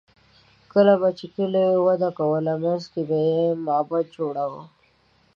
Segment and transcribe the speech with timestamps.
[0.71, 4.61] کله به چې کلي وده کوله، منځ کې به یې معبد جوړاوه.